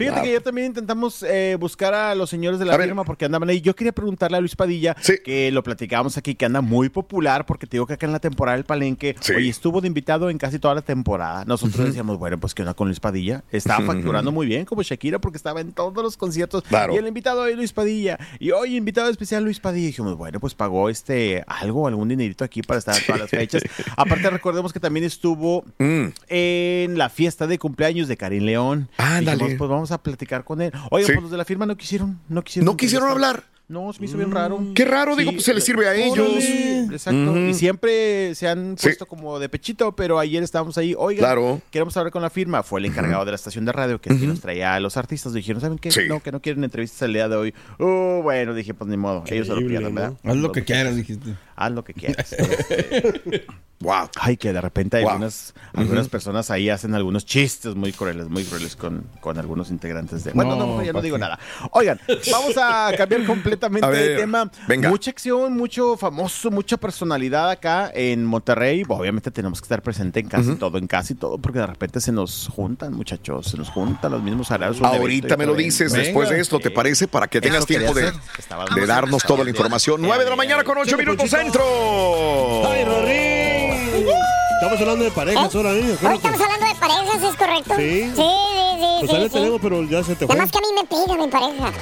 [0.00, 2.86] Fíjate que ayer también intentamos eh, buscar a los señores de la A ver.
[2.88, 3.60] firma porque andaban ahí.
[3.60, 5.14] Yo quería preguntarle a Luis Padilla, Sí.
[5.24, 8.20] que lo platicábamos aquí, que anda muy popular, porque te digo que acá en la
[8.20, 9.34] temporada del Palenque, Sí.
[9.34, 11.44] oye, estuvo de invitado en casi toda la temporada.
[11.44, 13.44] Nosotros decíamos, bueno, pues que onda con Luis Padilla.
[13.52, 16.62] Estaba facturando muy bien como Shakira porque estaba en todos los conciertos.
[16.64, 16.94] Claro.
[16.94, 18.18] Y el invitado hoy Luis Padilla.
[18.38, 19.84] Y hoy invitado especial Luis Padilla.
[19.84, 23.30] Y dijimos, bueno, pues pagó este algo, algún dinerito aquí para estar en todas las
[23.30, 23.62] fechas.
[23.96, 28.88] Aparte, recordemos que también estuvo Mm, en la fiesta de cumpleaños de Karim León.
[28.98, 29.38] Ándale.
[29.38, 30.72] Dijimos, pues vamos a platicar con él.
[30.90, 31.12] Oigan, Sí.
[31.14, 32.66] pues los de la firma no quisieron, no quisieron.
[32.66, 33.44] ¿No quisieron hablar?
[33.68, 34.60] No, se me hizo bien raro.
[34.74, 36.28] Qué raro, digo, pues se les sirve a ellos.
[36.90, 37.38] Exacto.
[37.38, 38.88] Y siempre se han Sí.
[38.88, 40.92] puesto como de pechito, pero ayer estábamos ahí.
[40.98, 41.60] Oigan, Claro.
[41.70, 42.64] queremos hablar con la firma.
[42.64, 45.32] Fue el encargado de la estación de radio que, quien nos traía a los artistas.
[45.34, 45.92] Dijeron, ¿saben qué?
[45.92, 46.00] Sí.
[46.08, 47.54] No, que no quieren entrevistas el día de hoy.
[47.78, 49.22] Oh, bueno, dije, pues ni modo.
[49.28, 50.14] Ellos se lo pierden, ¿verdad?
[50.24, 51.36] Haz lo que quieras, dijiste.
[51.60, 52.34] Haz lo que quieras.
[53.82, 54.10] Wow.
[54.20, 55.08] Ay, que de repente Wow.
[55.12, 60.22] algunas, algunas personas ahí hacen algunos chistes muy crueles, muy crueles con, con algunos integrantes
[60.22, 60.32] de...
[60.32, 61.38] Bueno, no, No, ya no ¿pa' digo nada.
[61.70, 61.98] Oigan,
[62.30, 64.50] vamos a cambiar completamente A de tema.
[64.68, 64.90] venga.
[64.90, 68.82] Mucha acción, mucho famoso, mucha personalidad acá en Monterrey.
[68.86, 72.12] Obviamente tenemos que estar presente en casi todo, en casi todo, porque de repente se
[72.12, 76.04] nos juntan, muchachos, se nos juntan los mismos evento Ahorita me lo dices Venga.
[76.04, 77.08] después de esto, ¿te parece?
[77.08, 78.12] Para que tengas tiempo de,
[78.74, 80.02] de darnos toda la información.
[80.02, 82.68] 9 de la mañana con 8 minutos centro.
[82.68, 84.06] ¡Ay, Rorín!
[84.54, 85.96] Estamos hablando de parejas ahora, ¿eh?
[86.02, 87.74] Hoy estamos hablando de parejas, ¿es correcto?
[87.76, 88.12] Sí.
[88.14, 88.22] Sí, sí,
[88.80, 88.96] sí.
[89.00, 89.34] Pues sí, ahí la sí.
[89.34, 90.36] tenemos, pero ya se te Nada fue.
[90.36, 91.72] más que a mí me pega mi pareja.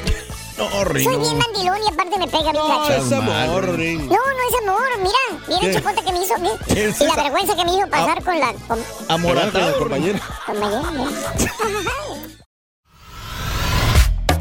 [0.57, 4.09] No, Soy bien mandilón y aparte me pega bien No, es amor, Rorín.
[4.09, 6.35] No, no es amor, mira, mira el chapote que me hizo.
[6.67, 8.79] ¿Qué es y la vergüenza que me hizo pasar con la con,
[9.09, 9.79] Amoratado.
[9.79, 10.21] compañera.
[10.53, 10.83] mira.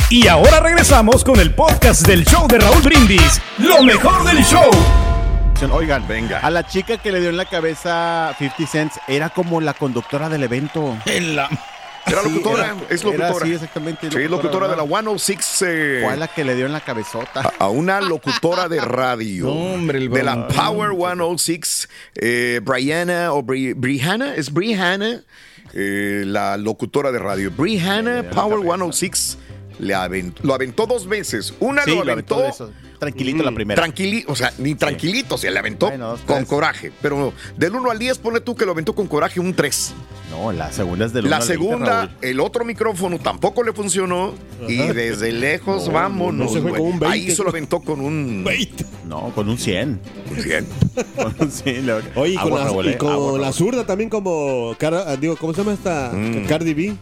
[0.09, 3.41] Y ahora regresamos con el podcast del show de Raúl Brindis.
[3.57, 4.71] Lo mejor del show.
[5.71, 6.39] Oigan, venga.
[6.39, 10.29] A la chica que le dio en la cabeza 50 Cents era como la conductora
[10.29, 10.95] del evento.
[11.05, 11.49] En la...
[12.05, 13.29] Era locutora, era- es locutora.
[13.31, 14.99] era, sí, exactamente, Sí, locutora de la ¿verdad?
[15.01, 15.61] 106.
[15.67, 17.41] eh, Fue la que le dio en la cabezota.
[17.41, 19.45] a, a una locutora de radio.
[19.47, 20.47] No, hombre, el de la.
[20.47, 25.21] Power 106, eh, Brianna o Bri- Brianna, es Brianna,
[25.73, 27.51] eh, la locutora de radio.
[27.51, 29.37] Brianna, Power 106,
[29.79, 31.53] le aventó, lo aventó dos veces.
[31.59, 32.37] Una Sí, lo lo aventó.
[32.99, 33.81] Tranquilito la Mm, primera.
[33.81, 36.91] Tranquili, o sea, ni tranquilito, se le aventó Bueno, con coraje.
[37.01, 39.93] Pero del 1 al 10, pone tú que lo aventó con coraje un 3.
[40.31, 42.09] No, la segunda es del uno La al veinte, segunda, Raúl.
[42.21, 44.33] el otro micrófono tampoco le funcionó.
[44.67, 46.47] Y desde lejos, No, vámonos.
[46.47, 46.81] no se fue güey.
[46.81, 47.13] con un 20.
[47.15, 48.43] Ahí se lo aventó con un.
[49.07, 50.01] No, con un 100.
[50.35, 50.67] un 100.
[51.15, 51.85] Con un 100.
[51.85, 54.75] le- Oye, y con, Agua, la, Raúl, y con la zurda también como...
[54.77, 56.11] Cara- digo, ¿cómo se llama esta?
[56.13, 56.45] Mm.
[56.47, 56.95] Cardi B.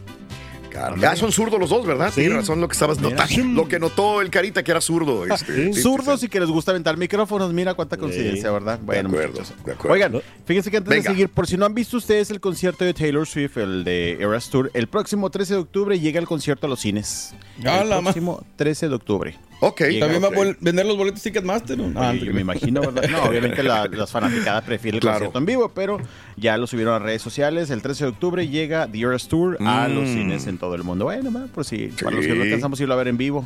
[0.99, 2.09] Ya son zurdos los dos, ¿verdad?
[2.13, 2.21] Sí.
[2.21, 3.43] Tienes razón lo que estabas notando.
[3.53, 5.25] Lo que notó el carita que era zurdo.
[5.35, 8.79] Este, sí, Zurdos y que les gusta aventar micrófonos, mira cuánta coincidencia, ¿verdad?
[8.81, 9.65] Bueno, de acuerdo, muchachos.
[9.65, 9.93] de acuerdo.
[9.93, 11.03] Oigan, fíjense que antes Venga.
[11.03, 14.13] de seguir, por si no han visto ustedes el concierto de Taylor Swift, el de
[14.13, 17.33] Eras Tour, el próximo 13 de octubre llega el concierto a los cines.
[17.65, 19.35] Ah, el próximo 13 de octubre.
[19.61, 19.81] Ok.
[19.81, 21.77] Llega, ¿También va a vender los boletos Ticketmaster?
[21.77, 21.91] ¿no?
[21.99, 23.03] Ah, Oye, yo me imagino, ¿verdad?
[23.09, 25.15] No, obviamente la- las fanaticadas prefieren el Claro.
[25.17, 25.97] concierto en vivo, pero
[26.35, 27.69] ya lo subieron a redes sociales.
[27.69, 30.13] El 13 de octubre llega The Eras Tour a los Mm.
[30.13, 31.05] cines en todo el mundo.
[31.05, 32.37] Bueno, por si para los que Sí.
[32.37, 33.45] no alcanzamos a irlo a ver en vivo.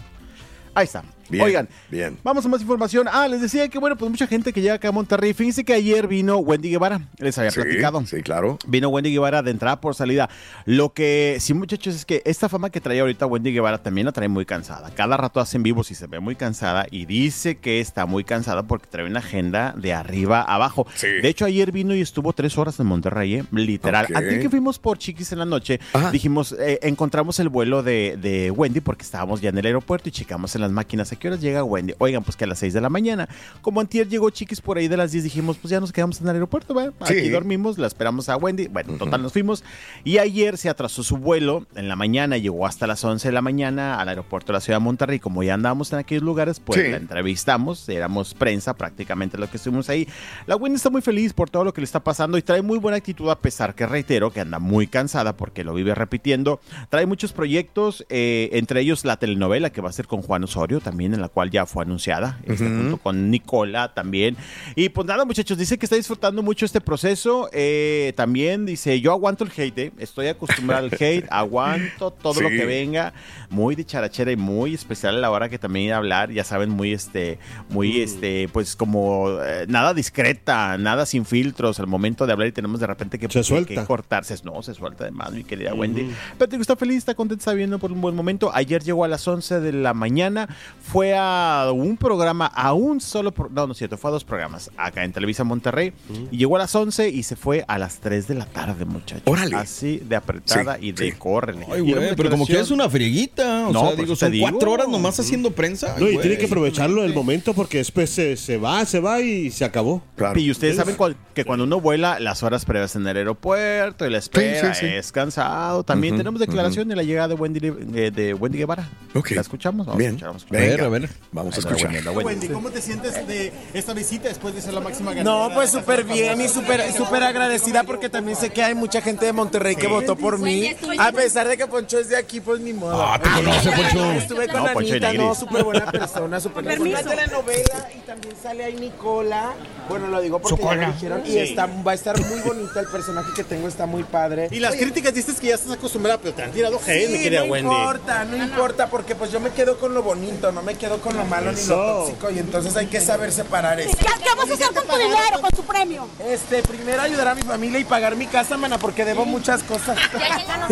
[0.74, 1.04] Ahí está.
[1.30, 2.18] Bien, Oigan, bien.
[2.24, 3.08] vamos a más información.
[3.12, 5.34] Ah, les decía que, bueno, pues mucha gente que llega acá a Monterrey.
[5.34, 7.02] Fíjense que ayer vino Wendy Guevara.
[7.18, 8.06] Les había Sí, platicado.
[8.06, 8.58] sí, claro.
[8.68, 10.30] Vino Wendy Guevara de entrada por salida.
[10.66, 14.12] Lo que sí, muchachos, es que esta fama que trae ahorita Wendy Guevara también la
[14.12, 14.90] trae muy cansada.
[14.96, 18.64] Cada rato hacen vivos y se ve muy cansada y dice que está muy cansada
[18.64, 20.88] porque trae una agenda de arriba a abajo.
[20.96, 21.08] Sí.
[21.08, 23.44] De hecho, ayer vino y estuvo tres horas en Monterrey, ¿eh?
[23.52, 24.06] literal.
[24.10, 24.16] Ok.
[24.18, 26.12] Antes que fuimos por Chiquis en la noche, Ajá.
[26.12, 30.12] dijimos, eh, encontramos el vuelo de, de Wendy porque estábamos ya en el aeropuerto y
[30.12, 31.94] checamos en las máquinas a qué horas llega Wendy.
[32.00, 33.30] Oigan, pues que a las 6 de la mañana.
[33.62, 36.28] Como antier llegó Chiquis por ahí de las 10, dijimos, pues ya nos quedamos en
[36.28, 36.74] el aeropuerto.
[37.06, 37.14] Sí.
[37.14, 38.68] Aquí dormimos, la esperamos a Wendy.
[38.68, 39.64] Bueno, total, nos fuimos.
[40.04, 43.42] Y ayer se atrasó su vuelo en la mañana, llegó hasta las 11 de la
[43.42, 45.20] mañana al aeropuerto de la ciudad de Monterrey.
[45.20, 46.90] Como ya andábamos en aquellos lugares, pues Sí.
[46.90, 50.08] la entrevistamos, éramos prensa prácticamente lo que estuvimos ahí.
[50.48, 52.78] La Wendy está muy feliz por todo lo que le está pasando y trae muy
[52.80, 56.60] buena actitud a pesar que reitero que anda muy cansada porque lo vive repitiendo.
[56.90, 60.80] Trae muchos proyectos, eh, entre ellos la telenovela que va a ser con Juan Osorio
[60.80, 64.36] también, en la cual ya fue anunciada, este, junto con Nicola también.
[64.76, 67.50] Y pues nada, muchachos, dice que está disfrutando mucho este proceso.
[67.54, 72.50] eh, también dice, yo aguanto el hate, eh, estoy acostumbrado al hate, aguanto todo lo
[72.50, 72.58] Sí.
[72.58, 73.14] que venga.
[73.50, 77.40] Muy dicharachera y muy especial a la hora que también hablar, ya saben, muy este,
[77.70, 82.52] muy este, pues como eh, nada discreta, nada sin filtros al momento de hablar y
[82.52, 83.74] tenemos de repente que, Se suelta.
[83.74, 84.36] que cortarse.
[84.44, 86.10] No, se suelta de más, mi querida Wendy.
[86.38, 88.52] Pero digo, está feliz, está contenta, está viendo por un buen momento.
[88.54, 90.48] Ayer llegó a las 11 de la mañana,
[90.82, 94.24] fue a un programa, a un solo, pro- no, no es cierto, fue a dos
[94.24, 95.94] programas, acá en Televisa Monterrey,
[96.32, 99.24] y llegó a las 11 y se fue a las 3 de la tarde, muchachos.
[99.26, 99.56] Órale.
[99.56, 101.18] Así de apretada Sí, y de sí.
[101.18, 101.66] córrele.
[101.72, 103.68] Ay, güey, pero como que es una frieguita.
[103.68, 104.48] O No, sea, digo, son digo.
[104.50, 105.96] cuatro horas nomás haciendo prensa.
[105.98, 106.22] No, y güey.
[106.22, 110.02] tiene que aprovecharlo el momento porque después se, se va, se va y se acabó.
[110.16, 110.40] Claro.
[110.40, 114.10] Y ustedes saben cual- que cuando uno vuela, las horas previas en el aeropuerto y
[114.10, 114.94] la espera Sí, sí, sí.
[114.94, 115.84] es cansado.
[115.84, 118.90] También tenemos declaración de la llegada de Wendy, de, de Wendy Guevara.
[119.14, 119.32] Ok.
[119.32, 119.86] ¿La escuchamos?
[119.86, 120.12] Vamos Bien.
[120.12, 120.62] a escuchar, vamos a escuchar.
[120.70, 121.10] Venga, ver, a ver.
[121.32, 121.92] Vamos a escuchar.
[122.14, 125.50] Wendy, la ¿cómo te sientes de esta visita después de ser la máxima ganadora?
[125.50, 129.26] No, pues súper bien y súper súper agradecida porque también sé que hay mucha gente
[129.26, 130.76] de Monterrey que votó por mí.
[130.98, 133.02] A pesar de que Poncho es de aquí, pues ni modo.
[133.02, 134.12] Ah, te conoce, Poncho.
[134.12, 137.00] Estuve con No, Anita, no, súper buena persona, súper Permiso.
[137.00, 139.54] Una telenovela y también sale ahí Nicola.
[139.88, 142.88] Bueno, lo digo porque ya me dijeron y está, va a estar muy bonita el
[142.88, 144.48] personaje que tengo, está muy padre.
[144.52, 147.46] Y las críticas dices que ya estás acostumbrada, pero te han tirado hate, mi querida
[147.46, 147.70] no Wendy.
[147.74, 151.16] importa, no importa, porque pues yo me quedo con lo bonito, no me quedo con
[151.16, 153.96] lo malo ni lo tóxico y entonces hay que saber separar eso.
[153.98, 156.08] ¿Qué, qué vas a hacer con tu dinero, con su premio?
[156.26, 159.98] Este, primero ayudar a mi familia y pagar mi casa, mana, porque debo muchas cosas.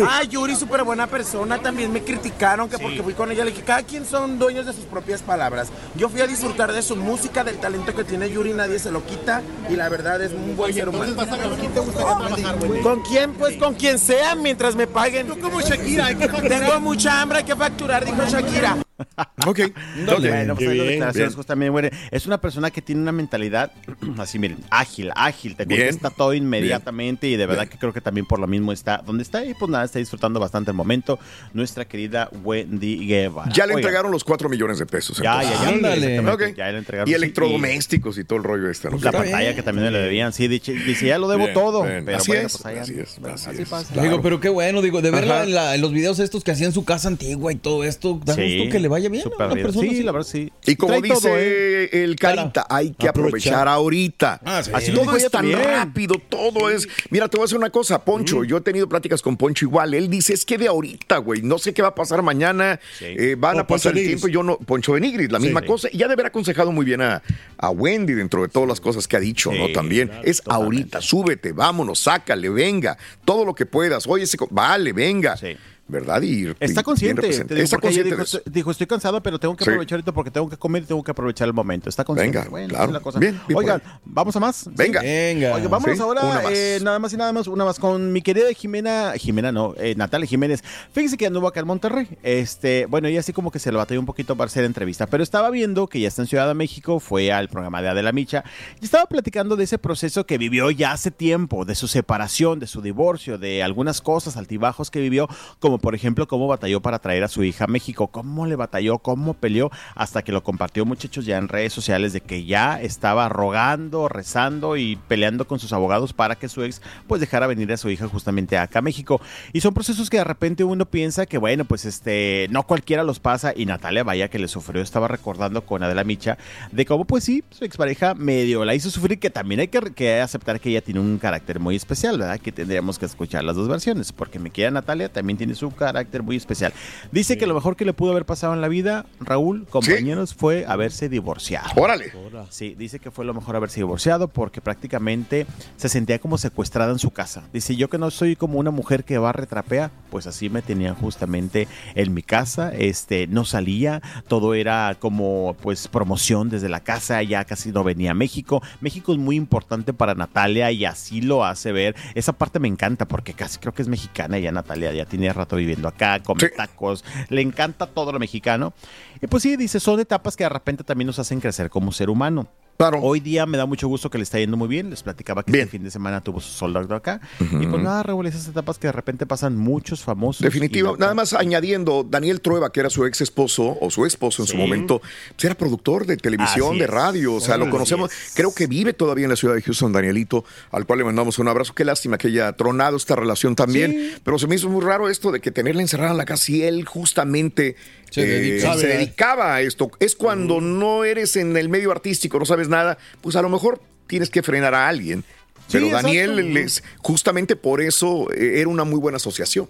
[0.06, 3.62] Ah, Yuri, súper buena persona, también me criticaron que porque fui con ella, le dije,
[3.62, 5.68] cada quien son dueños de sus propias palabras.
[5.96, 9.04] Yo fui a disfrutar de su música, del talento que tiene Yuri, nadie se lo
[9.04, 11.04] quita y la verdad es un buen ser humano.
[11.04, 12.80] Entonces vas a ¿con quién te gustaría trabajar, Wendy?
[12.82, 13.34] ¿Con quién?
[13.34, 15.26] Pues con quien sea, mientras me paguen.
[15.26, 16.60] Tú como Shakira, hay que facturar.
[16.60, 18.78] Tengo mucha hambre, hay que facturar, dijo Shakira.
[19.46, 19.60] Ok.
[20.06, 20.28] Dale.
[20.28, 21.36] Bueno, pues Bien, declaraciones bien.
[21.36, 23.70] justamente, bueno, es una persona que tiene una mentalidad
[24.18, 25.80] así, miren, ágil, ágil, te Bien.
[25.82, 29.22] contesta todo inmediatamente y de verdad que creo que también por lo mismo está donde
[29.22, 31.18] está y pues nada, está disfrutando bastante el momento
[31.54, 33.50] nuestra querida Wendy Guevara.
[33.52, 35.18] Ya le entregaron los 4 millones de pesos.
[35.18, 35.68] Ya, ya, ya.
[35.68, 36.16] Ándale.
[36.16, 36.56] exactamente, Ok.
[36.56, 37.10] Ya le entregaron.
[37.10, 38.90] Y electrodomésticos y todo el rollo este.
[38.90, 38.96] ¿no?
[38.96, 39.54] y La pantalla bien.
[39.56, 41.82] que también me lo debían, sí, dice, dice, ya lo debo Bien, todo.
[41.84, 42.04] bien.
[42.04, 43.68] Pero Así bueno, es, pues allá- así es, bueno, así así es.
[43.68, 43.92] pasa.
[43.92, 44.08] Claro.
[44.08, 46.72] Digo, pero qué bueno, digo, de verla en, la- en los videos estos que hacían
[46.72, 49.22] su casa antigua y todo esto, da Sí, gusto que le vaya bien.
[49.24, 49.30] ¿no?
[49.30, 49.66] súper Una bien.
[49.66, 50.02] persona Sí, así.
[50.02, 50.52] la verdad sí.
[50.66, 51.90] Y como Trae dice todo, ¿eh?
[52.04, 53.68] el Carita, hay que aprovechar, Aprovechar.
[53.68, 54.40] ahorita.
[54.44, 54.70] Ah, sí.
[54.74, 56.88] Así todo es tan rápido, todo es.
[57.10, 58.44] Mira, te voy a decir una cosa, Poncho.
[58.44, 59.94] Yo he tenido pláticas con Poncho igual.
[59.94, 61.42] Él dice: es que de ahorita, güey.
[61.42, 62.78] No sé qué va a pasar mañana.
[62.98, 63.06] Sí.
[63.06, 64.28] eh, van O a pasar Poncho el tiempo.
[64.28, 64.58] y Yo no.
[64.58, 65.44] Poncho Benigris, la Sí.
[65.46, 65.66] misma Sí.
[65.66, 65.88] cosa.
[65.92, 67.22] Y ya de haber aconsejado muy bien a,
[67.56, 69.68] a Wendy dentro de todas las cosas que ha dicho, ¿no?
[69.72, 70.08] También.
[70.08, 70.64] claro, es totalmente.
[70.64, 71.00] ahorita.
[71.00, 72.96] Súbete, vámonos, sácale, venga.
[73.24, 74.06] Todo lo que puedas.
[74.06, 75.36] Oye, ese vale, venga.
[75.36, 75.56] Sí.
[75.88, 76.20] ¿Verdad?
[76.22, 77.22] Y, Está consciente.
[77.28, 79.70] digo, Está consciente dijo, estoy- dijo, estoy cansado, pero tengo que Sí.
[79.70, 81.88] aprovechar ahorita porque tengo que comer y tengo que aprovechar el momento.
[81.88, 82.38] Está consciente.
[82.38, 82.84] Venga, Bueno, claro.
[82.86, 83.18] es la cosa.
[83.18, 83.82] Bien, bien Oigan.
[84.04, 84.68] ¿vamos a más?
[84.74, 85.00] Venga.
[85.00, 85.54] Venga.
[85.54, 86.44] Oigan, vámonos Sí, ahora, más.
[86.52, 89.94] eh, nada más y nada más, una más con mi querida Jimena, Jimena no, eh,
[89.96, 90.62] Natalia Jiménez.
[90.92, 92.06] Fíjense que anduvo acá en Monterrey.
[92.22, 95.22] Este, bueno, ella así como que se lo batalló un poquito para hacer entrevista, pero
[95.22, 98.44] estaba viendo que ya está en Ciudad de México, fue al programa de Adela Micha
[98.80, 102.66] y estaba platicando de ese proceso que vivió ya hace tiempo, de su separación, de
[102.66, 105.28] su divorcio, de algunas cosas, altibajos que vivió,
[105.60, 108.98] como por ejemplo cómo batalló para traer a su hija a México, cómo le batalló,
[108.98, 113.28] cómo peleó, hasta que lo compartió muchachos ya en redes sociales de que ya estaba
[113.28, 117.76] rogando, rezando y peleando con sus abogados para que su ex pues dejara venir a
[117.76, 119.20] su hija justamente acá a México.
[119.52, 123.20] Y son procesos que de repente uno piensa que bueno, pues este, no cualquiera los
[123.20, 126.38] pasa y Natalia vaya que le sufrió, estaba recordando con Adela Micha
[126.72, 130.20] de cómo pues sí, su expareja medio la hizo sufrir, que también hay que, que
[130.20, 132.40] aceptar que ella tiene un carácter muy especial, ¿verdad?
[132.40, 136.22] Que tendríamos que escuchar las dos versiones, porque mi querida Natalia también tiene su carácter
[136.22, 136.72] muy especial.
[137.12, 140.64] Dice que lo mejor que le pudo haber pasado en la vida, Raúl, compañeros, fue
[140.66, 141.68] haberse divorciado.
[141.76, 142.12] Órale.
[142.50, 146.98] Sí, dice que fue lo mejor haberse divorciado porque prácticamente se sentía como secuestrada en
[146.98, 147.44] su casa.
[147.52, 150.62] Dice, yo que no soy como una mujer que va a retrapea, pues así me
[150.62, 156.80] tenían justamente en mi casa, este, no salía, todo era como pues promoción desde la
[156.80, 158.62] casa, ya casi no venía a México.
[158.80, 161.94] México es muy importante para Natalia y así lo hace ver.
[162.14, 165.56] Esa parte me encanta porque casi creo que es mexicana ya Natalia, ya tiene rato
[165.58, 166.46] viviendo acá, come Sí.
[166.56, 168.72] tacos, le encanta todo lo mexicano.
[169.20, 172.08] Y pues sí, dice, son etapas que de repente también nos hacen crecer como ser
[172.10, 172.48] humano.
[172.78, 173.00] Claro.
[173.02, 174.88] Hoy día me da mucho gusto que le está yendo muy bien.
[174.88, 175.64] Les platicaba que Bien.
[175.64, 177.20] este fin de semana tuvo su soldado acá.
[177.40, 180.42] Y pues nada, Raúl, esas etapas que de repente pasan muchos famosos.
[180.42, 180.96] Definitivo.
[180.96, 184.56] Nada más añadiendo, Daniel Trueba, que era su ex esposo o su esposo en su
[184.56, 186.90] momento, pues era productor de televisión, Así de es.
[186.90, 188.12] radio, o sea, lo conocemos.
[188.12, 188.32] es.
[188.36, 191.48] Creo que vive todavía en la ciudad de Houston, Danielito, al cual le mandamos un
[191.48, 191.74] abrazo.
[191.74, 194.12] Qué lástima que haya tronado esta relación también.
[194.22, 196.62] Pero se me hizo muy raro esto de que tenerla encerrada en la casa y
[196.62, 197.74] él justamente
[198.10, 198.74] Se eh, dedica.
[198.74, 199.90] se dedicaba a esto.
[200.00, 203.80] Es cuando no eres en el medio artístico, no sabes nada, pues a lo mejor
[204.06, 205.24] tienes que frenar a alguien.
[205.70, 209.68] Pero Sí, Daniel, les- justamente por eso eh, era una muy buena asociación,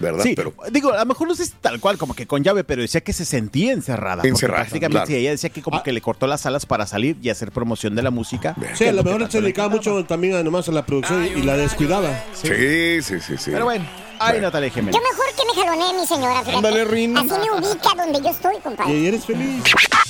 [0.00, 0.22] ¿verdad?
[0.22, 2.64] Sí, Pero digo, a lo mejor no sé si tal cual como que con llave,
[2.64, 4.22] pero decía que se sentía encerrada.
[4.24, 5.06] Encerrada, Prácticamente claro.
[5.06, 5.82] sí, ella decía que como Ah.
[5.82, 8.56] que le cortó las alas para salir y hacer promoción de la música.
[8.74, 11.58] Sí, a lo mejor se dedicaba mucho también a nomás a la producción y la
[11.58, 12.24] descuidaba.
[12.32, 13.50] sí, sí, sí, sí.
[13.50, 13.84] Pero bueno,
[14.18, 14.94] ay, Natalia Jiménez.
[14.94, 16.56] Yo mejor que me jalonee mi señora, fíjate.
[16.56, 17.16] Ándale, Rin.
[17.16, 18.92] Así me ubica donde yo estoy, compadre.
[18.92, 19.62] Y eres feliz.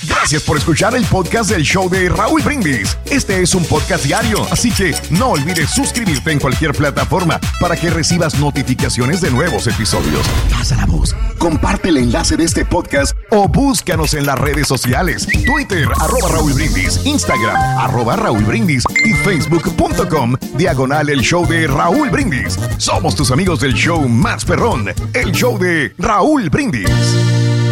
[0.07, 2.97] Gracias por escuchar el podcast del show de Raúl Brindis.
[3.07, 7.89] Este es un podcast diario, así que no olvides suscribirte en cualquier plataforma para que
[7.91, 10.27] recibas notificaciones de nuevos episodios.
[10.51, 15.27] Pasa la voz, comparte el enlace de este podcast o búscanos en las redes sociales.
[15.47, 22.11] Twitter, arroba Raúl Brindis, Instagram, arroba Raúl Brindis y facebook.com, diagonal el show de Raúl
[22.11, 22.59] Brindis.
[22.77, 27.64] Somos tus amigos del más perrón, el show de Raúl Brindis.